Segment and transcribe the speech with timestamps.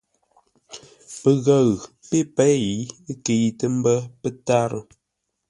[1.21, 1.69] Pəghəʉ
[2.07, 2.63] pé pêi
[3.25, 4.83] kəitə ḿbə́ pə́tárə́.